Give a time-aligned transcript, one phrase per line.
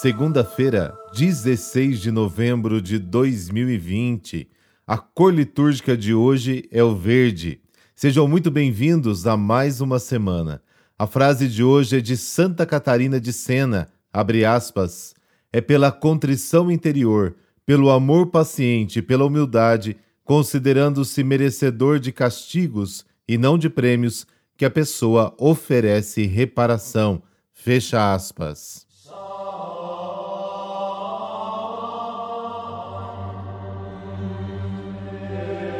[0.00, 4.48] Segunda-feira, 16 de novembro de 2020.
[4.86, 7.60] A cor litúrgica de hoje é o verde.
[7.96, 10.62] Sejam muito bem-vindos a mais uma semana.
[10.96, 15.14] A frase de hoje é de Santa Catarina de Sena, abre aspas,
[15.52, 17.34] é pela contrição interior,
[17.66, 24.24] pelo amor paciente, pela humildade, considerando-se merecedor de castigos e não de prêmios,
[24.56, 27.20] que a pessoa oferece reparação.
[27.52, 28.86] Fecha aspas.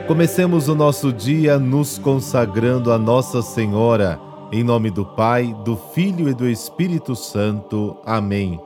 [0.09, 4.19] Comecemos o nosso dia nos consagrando a Nossa Senhora,
[4.51, 7.95] em nome do Pai, do Filho e do Espírito Santo.
[8.07, 8.59] Amém.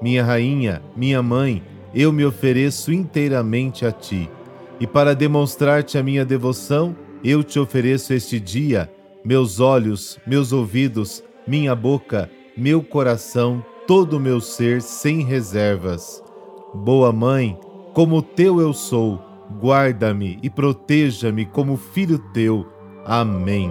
[0.00, 1.60] Minha Rainha, minha Mãe,
[1.92, 4.30] eu me ofereço inteiramente a Ti,
[4.78, 6.94] e para demonstrar-te a minha devoção,
[7.24, 8.88] eu te ofereço este dia
[9.24, 16.22] meus olhos, meus ouvidos, minha boca, meu coração, todo o meu ser sem reservas.
[16.72, 17.58] Boa Mãe,
[17.92, 19.25] como teu eu sou,
[19.60, 22.66] guarda-me e proteja-me como filho teu.
[23.04, 23.70] Amém.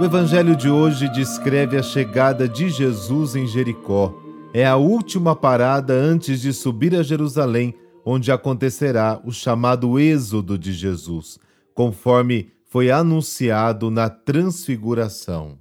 [0.00, 4.14] O Evangelho de hoje descreve a chegada de Jesus em Jericó.
[4.54, 10.72] É a última parada antes de subir a Jerusalém, onde acontecerá o chamado Êxodo de
[10.72, 11.38] Jesus,
[11.74, 15.58] conforme foi anunciado na Transfiguração.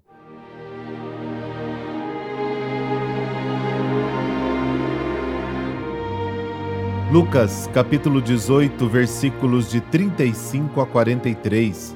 [7.09, 11.95] Lucas, capítulo 18, versículos de 35 a 43.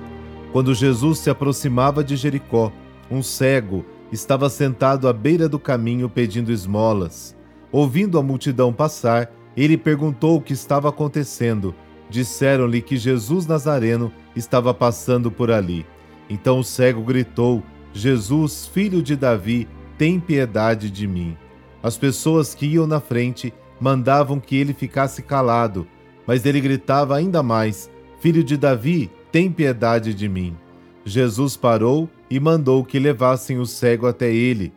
[0.53, 2.72] Quando Jesus se aproximava de Jericó,
[3.09, 7.36] um cego estava sentado à beira do caminho pedindo esmolas.
[7.73, 11.75] Ouvindo a multidão passar, ele perguntou o que estava acontecendo.
[12.09, 15.86] Disseram-lhe que Jesus Nazareno estava passando por ali.
[16.30, 21.35] Então o cego gritou: Jesus, filho de Davi, tem piedade de mim.
[21.84, 25.88] As pessoas que iam na frente mandavam que ele ficasse calado,
[26.28, 30.56] mas ele gritava ainda mais: Filho de Davi, tem piedade de mim.
[31.03, 34.72] Jesus parou e mandou que levassem o cego até ele.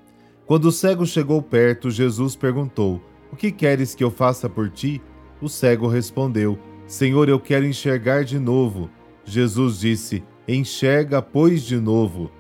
[0.47, 3.01] Quando o cego chegou perto, Jesus perguntou:
[3.31, 5.03] O que queres que eu faça por ti?
[5.41, 8.89] O cego respondeu: Senhor, eu quero enxergar de novo.
[9.25, 12.31] Jesus disse: Enxerga, pois, de novo.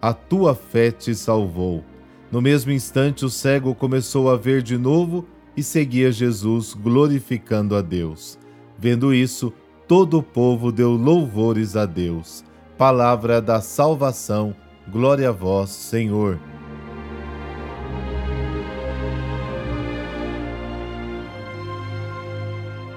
[0.00, 1.84] A tua fé te salvou.
[2.30, 7.82] No mesmo instante, o cego começou a ver de novo e seguia Jesus, glorificando a
[7.82, 8.38] Deus.
[8.78, 9.52] Vendo isso,
[9.86, 12.44] todo o povo deu louvores a Deus.
[12.76, 14.54] Palavra da salvação,
[14.90, 16.40] glória a vós, Senhor.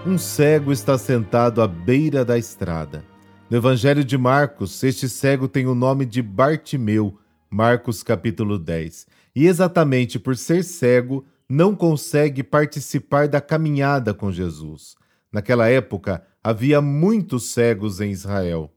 [0.05, 3.03] Um cego está sentado à beira da estrada.
[3.49, 7.19] No Evangelho de Marcos, este cego tem o nome de Bartimeu,
[7.49, 9.05] Marcos capítulo 10.
[9.35, 14.95] E exatamente por ser cego, não consegue participar da caminhada com Jesus.
[15.31, 18.71] Naquela época, havia muitos cegos em Israel.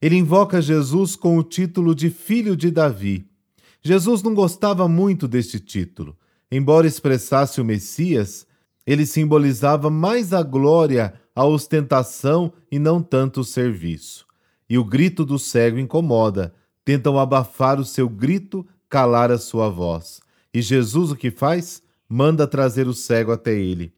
[0.00, 3.26] Ele invoca Jesus com o título de Filho de Davi.
[3.82, 6.16] Jesus não gostava muito deste título.
[6.50, 8.46] Embora expressasse o Messias,
[8.86, 14.26] ele simbolizava mais a glória, a ostentação e não tanto o serviço.
[14.68, 16.54] E o grito do cego incomoda.
[16.84, 20.20] Tentam abafar o seu grito, calar a sua voz.
[20.52, 21.82] E Jesus o que faz?
[22.08, 23.92] Manda trazer o cego até ele.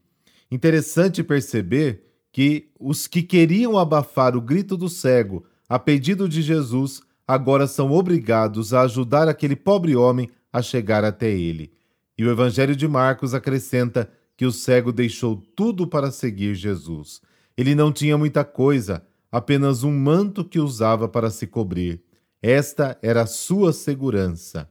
[0.49, 7.01] Interessante perceber que os que queriam abafar o grito do cego a pedido de Jesus
[7.27, 11.73] agora são obrigados a ajudar aquele pobre homem a chegar até ele.
[12.17, 17.21] E o Evangelho de Marcos acrescenta que o cego deixou tudo para seguir Jesus.
[17.57, 22.01] Ele não tinha muita coisa, apenas um manto que usava para se cobrir.
[22.41, 24.69] Esta era a sua segurança.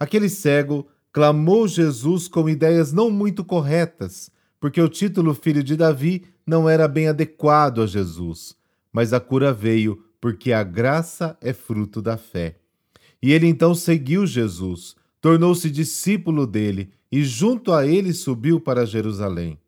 [0.00, 4.30] Aquele cego clamou Jesus com ideias não muito corretas,
[4.60, 8.54] porque o título Filho de Davi não era bem adequado a Jesus.
[8.92, 12.58] Mas a cura veio porque a graça é fruto da fé.
[13.20, 19.58] E ele então seguiu Jesus, tornou-se discípulo dele e junto a ele subiu para Jerusalém.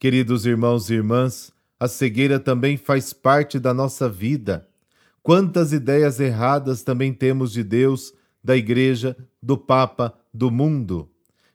[0.00, 4.66] Queridos irmãos e irmãs, a cegueira também faz parte da nossa vida.
[5.22, 8.12] Quantas ideias erradas também temos de Deus,
[8.42, 11.08] da Igreja, do Papa, do mundo.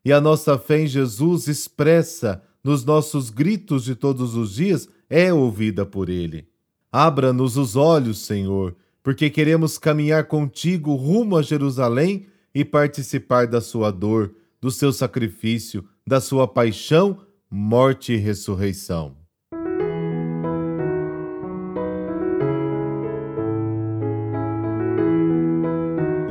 [0.04, 5.34] E a nossa fé em Jesus expressa nos nossos gritos de todos os dias é
[5.34, 6.48] ouvida por Ele.
[6.92, 13.92] Abra-nos os olhos, Senhor, porque queremos caminhar contigo rumo a Jerusalém e participar da sua
[13.92, 17.20] dor, do seu sacrifício, da sua paixão,
[17.50, 19.27] morte e ressurreição.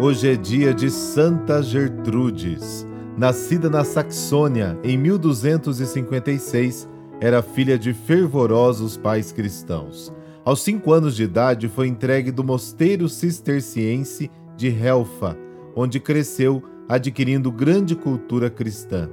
[0.06, 2.86] Hoje é dia de Santa Gertrudes.
[3.18, 6.88] Nascida na Saxônia em 1256,
[7.20, 10.14] era filha de fervorosos pais cristãos.
[10.44, 15.36] Aos cinco anos de idade, foi entregue do mosteiro cisterciense de Helfa,
[15.74, 19.10] onde cresceu, adquirindo grande cultura cristã.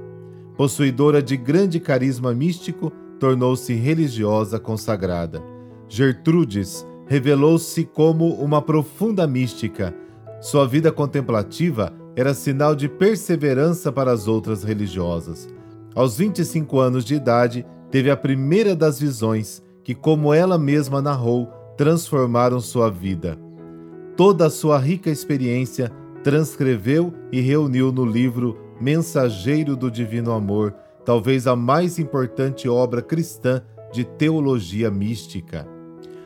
[0.56, 5.42] Possuidora de grande carisma místico, tornou-se religiosa consagrada.
[5.88, 9.92] Gertrudes revelou-se como uma profunda mística
[10.44, 15.48] sua vida contemplativa era sinal de perseverança para as outras religiosas.
[15.94, 21.46] Aos 25 anos de idade, teve a primeira das visões que, como ela mesma narrou,
[21.78, 23.38] transformaram sua vida.
[24.18, 25.90] Toda a sua rica experiência
[26.22, 30.74] transcreveu e reuniu no livro Mensageiro do Divino Amor,
[31.06, 35.66] talvez a mais importante obra cristã de teologia mística.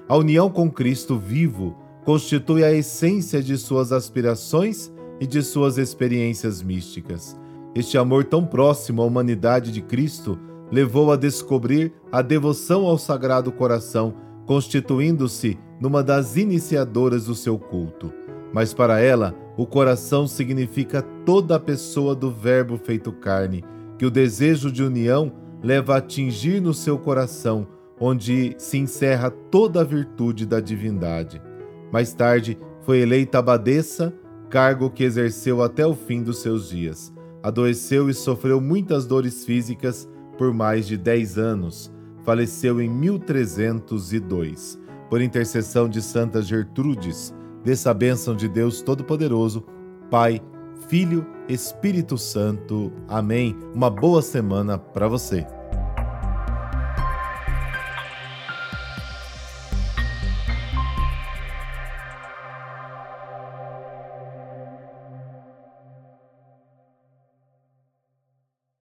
[0.08, 4.90] A união com Cristo vivo constitui a essência de suas aspirações
[5.20, 7.38] e de suas experiências místicas.
[7.74, 10.38] Este amor tão próximo à humanidade de Cristo
[10.72, 14.14] levou a descobrir a devoção ao Sagrado Coração,
[14.46, 18.10] constituindo-se numa das iniciadoras do seu culto.
[18.54, 23.62] Mas para ela, o coração significa toda a pessoa do Verbo feito carne,
[23.98, 25.30] que o desejo de união
[25.62, 27.68] leva a atingir no seu coração,
[28.00, 31.42] onde se encerra toda a virtude da divindade.
[31.92, 34.14] Mais tarde, foi eleita abadesa,
[34.48, 37.12] cargo que exerceu até o fim dos seus dias.
[37.42, 41.92] Adoeceu e sofreu muitas dores físicas por mais de 10 anos.
[42.24, 44.78] Faleceu em 1302.
[45.08, 49.64] Por intercessão de Santa Gertrudes, dessa bênção de Deus Todo-Poderoso,
[50.10, 50.40] Pai,
[50.88, 52.92] Filho, Espírito Santo.
[53.08, 53.56] Amém.
[53.74, 55.46] Uma boa semana para você.